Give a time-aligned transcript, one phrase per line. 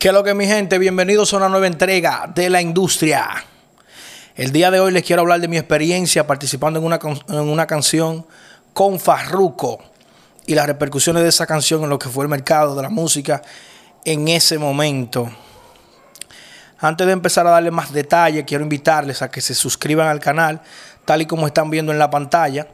[0.00, 0.78] ¿Qué lo que mi gente?
[0.78, 3.44] Bienvenidos a una nueva entrega de la industria.
[4.34, 7.66] El día de hoy les quiero hablar de mi experiencia participando en una, en una
[7.66, 8.24] canción
[8.72, 9.78] con Farruko
[10.46, 13.42] y las repercusiones de esa canción en lo que fue el mercado de la música
[14.06, 15.30] en ese momento.
[16.78, 20.62] Antes de empezar a darle más detalles, quiero invitarles a que se suscriban al canal,
[21.04, 22.68] tal y como están viendo en la pantalla,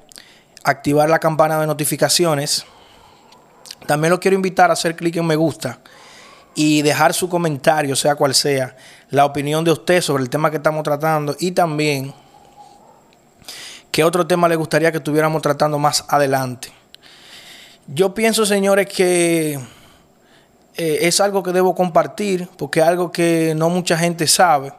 [0.62, 2.64] activar la campana de notificaciones.
[3.88, 5.80] También los quiero invitar a hacer clic en me gusta
[6.56, 8.74] y dejar su comentario, sea cual sea,
[9.10, 12.12] la opinión de usted sobre el tema que estamos tratando y también
[13.92, 16.72] qué otro tema le gustaría que estuviéramos tratando más adelante.
[17.86, 19.60] Yo pienso, señores, que
[20.74, 24.72] eh, es algo que debo compartir porque es algo que no mucha gente sabe,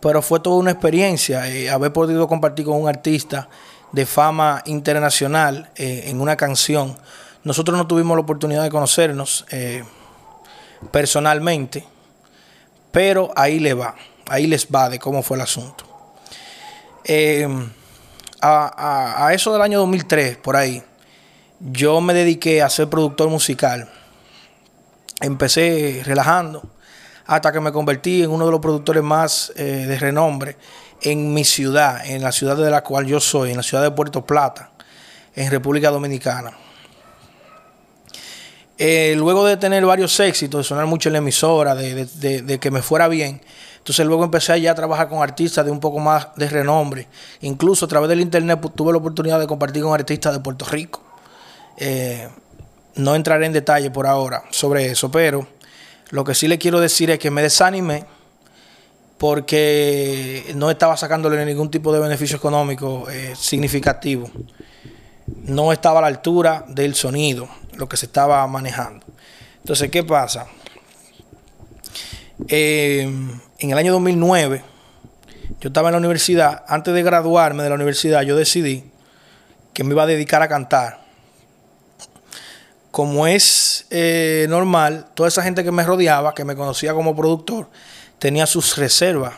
[0.00, 3.48] pero fue toda una experiencia eh, haber podido compartir con un artista
[3.90, 6.94] de fama internacional eh, en una canción.
[7.42, 9.46] Nosotros no tuvimos la oportunidad de conocernos
[10.90, 11.84] personalmente,
[12.90, 13.94] pero ahí le va,
[14.28, 15.84] ahí les va de cómo fue el asunto.
[17.04, 17.48] Eh,
[18.40, 20.82] a, eso del año 2003, por ahí,
[21.60, 23.88] yo me dediqué a ser productor musical.
[25.20, 26.62] Empecé relajando
[27.26, 30.56] hasta que me convertí en uno de los productores más eh, de renombre
[31.02, 33.90] en mi ciudad, en la ciudad de la cual yo soy, en la ciudad de
[33.90, 34.70] Puerto Plata,
[35.34, 36.56] en República Dominicana.
[38.78, 42.82] Eh, luego de tener varios éxitos, de sonar mucho en la emisora, de, que me
[42.82, 43.40] fuera bien,
[43.78, 47.06] entonces luego empecé ya a trabajar con artistas de un poco más de renombre.
[47.40, 50.66] Incluso a través del internet pues, tuve la oportunidad de compartir con artistas de Puerto
[50.66, 51.02] Rico.
[51.78, 52.28] Eh,
[52.96, 55.46] no entraré en detalle por ahora sobre eso, pero
[56.10, 58.04] lo que sí le quiero decir es que me desanimé
[59.18, 64.30] porque no estaba sacándole ningún tipo de beneficio económico eh, significativo.
[65.26, 69.04] No estaba a la altura del sonido lo que se estaba manejando.
[69.58, 70.46] Entonces, ¿qué pasa?
[72.48, 73.02] Eh,
[73.58, 74.62] en el año 2009,
[75.60, 78.90] yo estaba en la universidad, antes de graduarme de la universidad, yo decidí
[79.72, 81.00] que me iba a dedicar a cantar.
[82.90, 87.68] Como es eh, normal, toda esa gente que me rodeaba, que me conocía como productor,
[88.18, 89.34] tenía sus reservas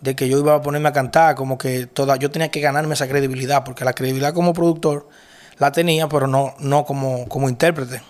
[0.00, 2.94] de que yo iba a ponerme a cantar, como que toda, yo tenía que ganarme
[2.94, 5.08] esa credibilidad, porque la credibilidad como productor
[5.58, 8.02] la tenía, pero no, no como, como intérprete.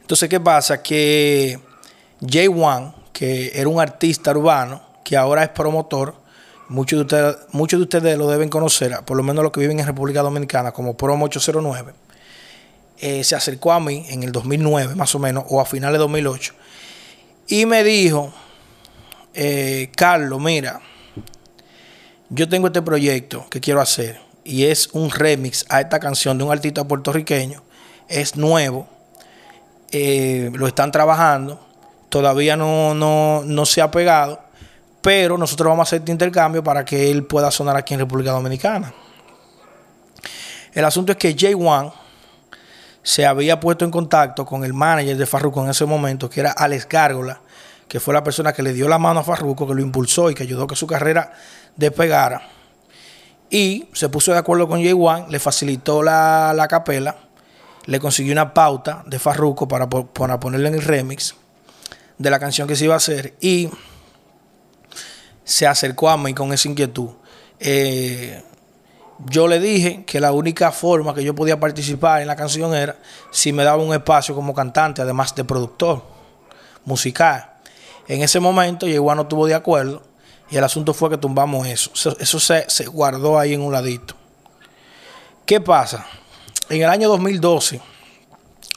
[0.00, 0.82] Entonces, ¿qué pasa?
[0.82, 1.58] Que
[2.26, 6.14] Jay Wan, que era un artista urbano, que ahora es promotor,
[6.68, 9.80] muchos de ustedes, muchos de ustedes lo deben conocer, por lo menos los que viven
[9.80, 11.92] en República Dominicana, como Promo 809,
[12.98, 15.98] eh, se acercó a mí en el 2009, más o menos, o a finales de
[15.98, 16.54] 2008,
[17.48, 18.32] y me dijo,
[19.34, 20.80] eh, Carlos, mira,
[22.28, 26.44] yo tengo este proyecto que quiero hacer y es un remix a esta canción de
[26.44, 27.62] un artista puertorriqueño.
[28.08, 28.88] Es nuevo.
[29.92, 31.60] Eh, lo están trabajando.
[32.08, 34.40] Todavía no, no, se ha pegado.
[35.00, 38.32] Pero nosotros vamos a hacer este intercambio para que él pueda sonar aquí en República
[38.32, 38.92] Dominicana.
[40.72, 41.90] El asunto es que Jay Wan
[43.02, 46.52] se había puesto en contacto con el manager de Farruko en ese momento, que era
[46.52, 47.40] Alex Gárgola,
[47.88, 50.34] que fue la persona que le dio la mano a Farruko, que lo impulsó y
[50.34, 51.32] que ayudó a que su carrera
[51.76, 52.42] despegara.
[53.50, 57.16] Y se puso de acuerdo con Jay Wan, le facilitó la, la capela,
[57.86, 61.34] le consiguió una pauta de Farruko para, para ponerle en el remix
[62.16, 63.68] de la canción que se iba a hacer y
[65.42, 67.08] se acercó a mí con esa inquietud.
[67.58, 68.42] Eh,
[69.26, 72.98] yo le dije que la única forma que yo podía participar en la canción era
[73.30, 76.02] si me daba un espacio como cantante, además de productor
[76.84, 77.50] musical.
[78.06, 80.02] En ese momento, Wan no estuvo de acuerdo
[80.50, 81.90] y el asunto fue que tumbamos eso.
[82.18, 84.14] Eso, se, guardó ahí en un ladito.
[85.46, 86.06] ¿Qué pasa?
[86.68, 87.80] En el año 2012,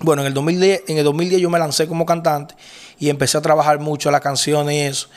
[0.02, 2.56] bueno, en el 2010, en el 2010 yo me lancé como cantante
[3.00, 5.08] y empecé a trabajar mucho las canciones y eso.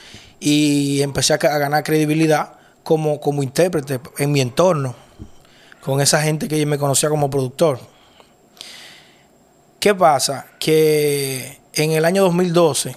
[0.40, 4.94] Y empecé a, ganar credibilidad como, como intérprete en mi entorno,
[5.82, 7.80] con esa gente que me conocía como productor.
[9.78, 10.46] ¿Qué pasa?
[10.58, 12.96] Que en el año 2012,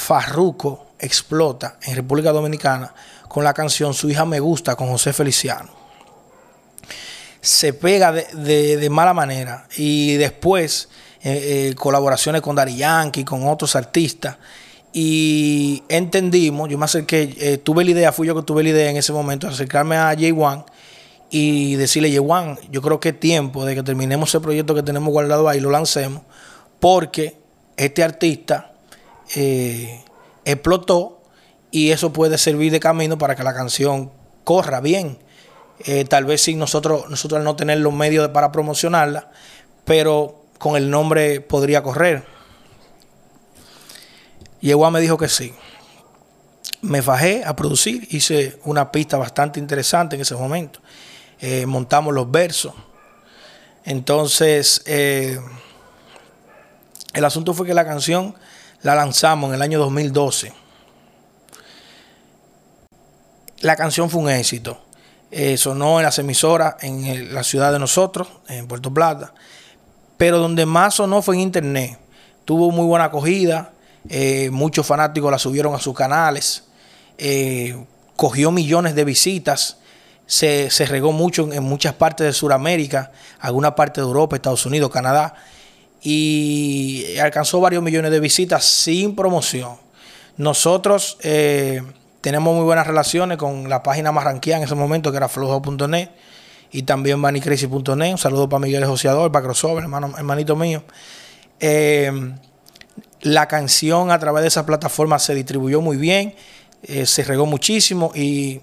[0.00, 2.92] Farruco explota en República Dominicana
[3.28, 5.68] con la canción Su hija me gusta con José Feliciano.
[7.40, 10.88] Se pega de, mala manera y después
[11.22, 14.36] eh, eh, colaboraciones con Dari Yankee, con otros artistas
[14.92, 18.90] y entendimos, yo me acerqué, eh, tuve la idea, fui yo que tuve la idea
[18.90, 20.64] en ese momento, acercarme a Jay Wan
[21.30, 24.82] y decirle, Jay Wan, yo creo que es tiempo de que terminemos el proyecto que
[24.82, 26.22] tenemos guardado ahí, lo lancemos,
[26.80, 27.38] porque
[27.76, 28.69] este artista
[30.44, 31.20] explotó
[31.70, 34.10] y eso puede servir de camino para que la canción
[34.44, 35.18] corra bien.
[35.84, 39.30] Eh, tal vez sin nosotros, nosotros no tener los medios para promocionarla,
[39.84, 42.24] pero con el nombre podría correr.
[44.60, 45.54] Yeguá me dijo que sí.
[46.82, 50.80] Me fajé a producir, hice una pista bastante interesante en ese momento.
[51.40, 52.74] Eh, montamos los versos.
[53.84, 55.40] Entonces, eh,
[57.14, 58.34] el asunto fue que la canción
[58.82, 60.52] la lanzamos en el año 2012.
[63.60, 64.80] La canción fue un éxito.
[65.30, 69.32] Eh, sonó en las emisoras en la ciudad de nosotros, en Puerto Plata.
[70.16, 71.98] Pero donde más sonó fue en internet.
[72.44, 73.72] Tuvo muy buena acogida.
[74.08, 76.64] Eh, muchos fanáticos la subieron a sus canales.
[77.18, 77.84] Eh,
[78.16, 79.76] cogió millones de visitas.
[80.26, 83.10] Se, regó mucho en, muchas partes de Sudamérica,
[83.40, 85.34] alguna parte de Europa, Estados Unidos, Canadá.
[86.02, 89.76] Y alcanzó varios millones de visitas sin promoción.
[90.36, 91.18] Nosotros
[92.20, 96.10] tenemos muy buenas relaciones con la página más en ese momento, que era flojo.net,
[96.72, 98.12] y también bunnycrazy.net.
[98.12, 100.82] Un saludo para Miguel Joseador, para Crossover, hermano, hermanito mío.
[101.58, 102.10] Eh,
[103.22, 106.34] la canción a través de esa plataforma se distribuyó muy bien,
[106.82, 108.60] eh, se regó muchísimo y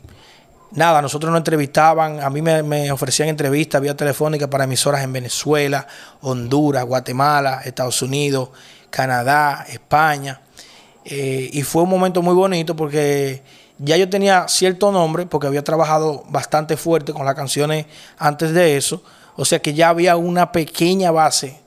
[0.72, 5.88] nada, nosotros nos entrevistaban, a mí me, ofrecían entrevistas vía telefónica para emisoras en Venezuela,
[6.22, 8.50] Honduras, Guatemala, Estados Unidos,
[8.90, 10.42] Canadá, España.
[11.06, 13.42] Eh, y fue un momento muy bonito porque
[13.78, 17.86] ya yo tenía cierto nombre, porque había trabajado bastante fuerte con las canciones
[18.18, 19.04] antes de eso.
[19.36, 21.60] O sea que ya había una pequeña base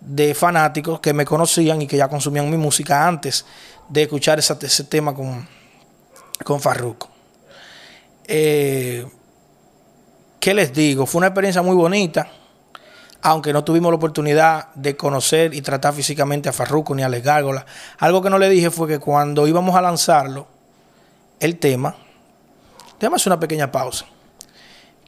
[0.00, 3.46] de fanáticos que me conocían y que ya consumían mi música antes
[3.88, 5.46] de escuchar ese, tema con,
[6.44, 7.11] con Farruko.
[8.34, 9.06] Eh,
[10.40, 11.04] ¿Qué les digo?
[11.04, 12.28] Fue una experiencia muy bonita
[13.22, 17.22] aunque no tuvimos la oportunidad de conocer y tratar físicamente a Farruko ni a Les
[17.22, 17.64] Gárgolas.
[17.98, 20.48] Algo que no le dije fue que cuando íbamos a lanzarlo,
[21.38, 21.94] el tema,
[22.98, 24.06] déjame una pequeña pausa.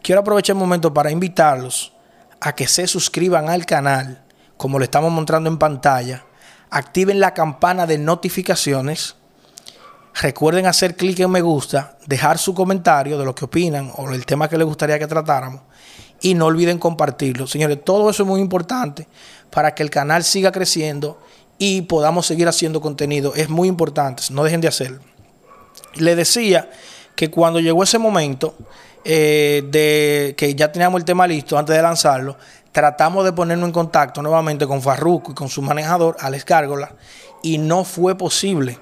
[0.01, 1.93] Quiero aprovechar el momento para invitarlos
[2.41, 4.23] a que se suscriban al canal,
[4.57, 6.25] como lo estamos mostrando en pantalla,
[6.71, 9.17] activen la campana de notificaciones,
[10.21, 14.25] recuerden hacer clic en me gusta, dejar su comentario de lo que opinan o el
[14.27, 15.63] tema que les gustaría que tratáramos
[16.21, 17.47] y no olviden compartirlo.
[17.47, 19.07] Señores, todo eso es muy importante
[19.51, 21.19] para que el canal siga creciendo
[21.59, 23.35] y podamos seguir haciendo contenido.
[23.35, 25.01] Es muy importante, no dejen de hacerlo.
[25.97, 26.71] Le decía
[27.15, 28.55] que cuando llegó ese momento
[29.05, 32.37] eh, de que ya teníamos el tema listo antes de lanzarlo,
[32.73, 36.95] tratamos de ponernos en contacto nuevamente con Farruko y con su manejador, Alex Cárgola,
[37.43, 38.79] y no fue posible.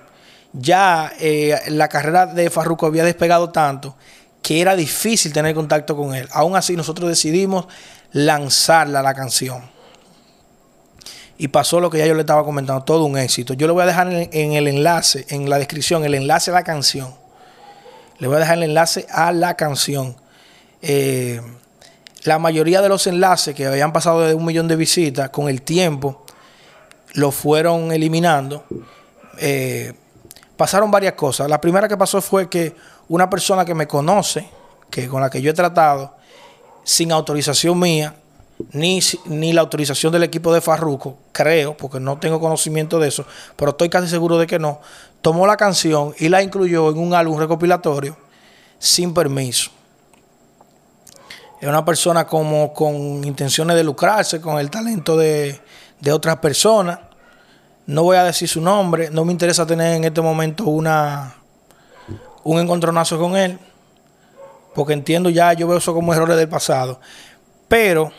[0.53, 3.97] Ya eh, la carrera de Farruko había despegado tanto
[4.43, 6.29] que era difícil tener contacto con él.
[6.33, 7.67] Aún así, nosotros decidimos
[8.11, 9.63] lanzarla la canción.
[11.39, 13.55] Y pasó lo que ya yo le estaba comentando, todo un éxito.
[13.55, 16.65] Yo le voy a dejar en, el enlace, en la descripción, el enlace a la
[16.65, 17.15] canción.
[18.19, 20.17] Le voy a dejar el enlace a la canción.
[20.83, 21.41] Eh,
[22.25, 25.63] la mayoría de los enlaces que habían pasado de un millón de visitas, con el
[25.63, 26.25] tiempo,
[27.15, 28.65] lo fueron eliminando.
[29.39, 29.95] Eh,
[30.63, 31.49] pasaron varias cosas.
[31.51, 32.77] La primera que pasó fue que
[33.09, 34.49] una persona que me conoce,
[34.91, 36.15] que con la que yo he tratado,
[36.85, 38.15] sin autorización mía,
[38.71, 43.27] ni, ni la autorización del equipo de Farruco, creo, porque no tengo conocimiento de eso,
[43.57, 44.81] pero estoy casi seguro de que no,
[45.21, 48.17] tomó la canción y la incluyó en un álbum recopilatorio
[48.79, 49.73] sin permiso.
[51.61, 55.61] Es una persona como con intenciones de lucrarse con el talento de,
[55.99, 57.01] de otras personas.
[57.87, 61.35] No voy a decir su nombre, no me interesa tener en este momento una,
[62.45, 63.59] un encontronazo con él,
[64.75, 67.01] porque entiendo ya, yo veo eso como errores del pasado.
[67.69, 68.13] Pero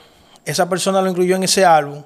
[0.46, 2.03] esa persona lo incluyó en ese álbum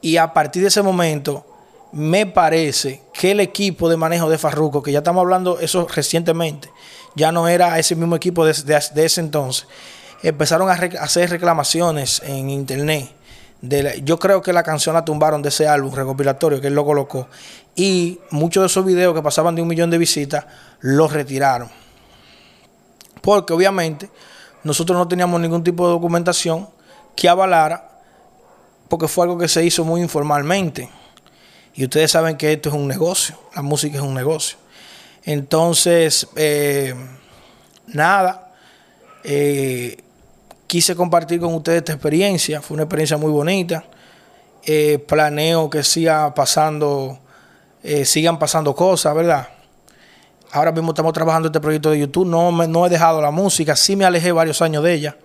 [0.00, 1.44] y a partir de ese momento
[1.92, 6.70] me parece que el equipo de manejo de Farruko, que ya estamos hablando eso recientemente,
[7.14, 9.66] ya no era ese mismo equipo de, ese entonces,
[10.22, 13.10] empezaron a, hacer reclamaciones en internet.
[14.04, 17.28] Yo creo que la canción la tumbaron de ese álbum recopilatorio que él lo colocó
[17.74, 20.46] y muchos de esos videos que pasaban de un millón de visitas
[20.80, 21.70] los retiraron.
[23.22, 24.10] Porque obviamente
[24.62, 26.68] nosotros no teníamos ningún tipo de documentación
[27.14, 27.88] que avalara,
[28.88, 30.90] porque fue algo que se hizo muy informalmente.
[31.74, 34.58] Y ustedes saben que esto es un negocio, la música es un negocio.
[35.24, 36.94] Entonces, eh,
[37.88, 38.54] nada,
[39.24, 39.98] eh,
[40.66, 43.84] quise compartir con ustedes esta experiencia, fue una experiencia muy bonita.
[44.64, 47.20] Eh, planeo que siga pasando
[47.88, 49.46] eh, sigan pasando cosas, ¿verdad?
[50.50, 52.26] Ahora mismo estamos trabajando este proyecto de YouTube.
[52.26, 55.16] No, no he dejado la música, sí me alejé varios años de ella.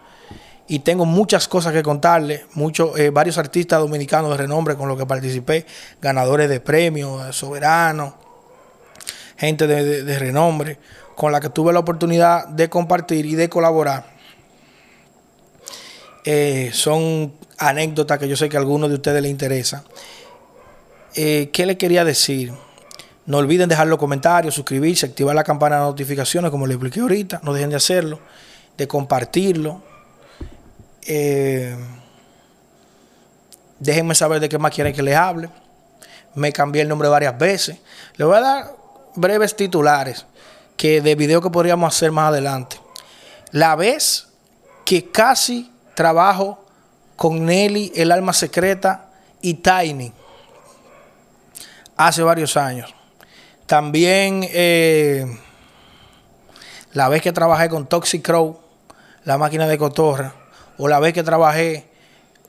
[0.68, 2.44] Y tengo muchas cosas que contarles.
[2.54, 5.66] Muchos, eh, varios artistas dominicanos de renombre con los que participé,
[6.00, 8.14] ganadores de premios, soberanos,
[9.38, 10.78] gente de, renombre,
[11.16, 14.11] con la que tuve la oportunidad de compartir y de colaborar.
[16.74, 19.84] Son anécdotas que yo sé que a algunos de ustedes les interesan.
[21.14, 22.54] Eh, ¿qué le quería decir?
[23.26, 27.42] No olviden dejar los comentarios, suscribirse, activar la campana de notificaciones, como les expliqué ahorita.
[27.44, 28.20] No dejen de hacerlo,
[28.78, 29.82] de compartirlo.
[31.06, 31.76] Eh,
[33.80, 35.50] déjenme saber de qué más quieren que les hable.
[36.36, 37.78] Me cambié el nombre varias veces.
[38.16, 38.76] Les voy a dar
[39.16, 40.26] breves titulares
[40.78, 42.80] que de video que podríamos hacer más adelante.
[43.52, 44.28] La vez
[44.86, 45.71] que casi
[46.02, 46.58] trabajo
[47.16, 50.12] con Nelly, el alma secreta y Tiny
[51.96, 52.92] hace varios años.
[53.68, 55.28] También eh,
[56.94, 58.60] la vez que trabajé con Toxic Crow,
[59.26, 60.34] la máquina de cotorra,
[60.80, 61.88] o la vez que trabajé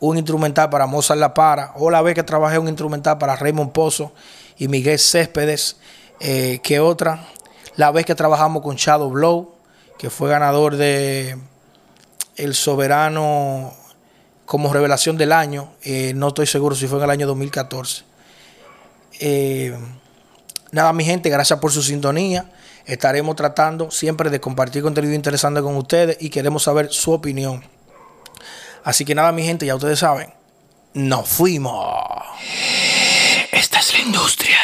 [0.00, 3.73] un instrumental para Mozart La Para, o la vez que trabajé un instrumental para Raymond
[3.73, 4.14] Pozo
[4.56, 5.76] y Miguel Céspedes,
[6.21, 7.28] eh, que otra,
[7.76, 9.56] la vez que trabajamos con Shadow Blow,
[9.99, 11.37] que fue ganador de
[12.37, 13.75] El Soberano
[14.47, 18.05] como revelación del año, eh, no estoy seguro si fue en el año 2014.
[19.21, 19.77] Eh,
[20.73, 22.47] Nada, mi gente, gracias por su sintonía.
[22.87, 27.62] Estaremos tratando siempre de compartir contenido interesante con ustedes y queremos saber su opinión.
[28.83, 30.33] Así que nada, mi gente, ya ustedes saben,
[30.95, 31.95] nos fuimos.
[33.53, 34.62] Esta es la industria.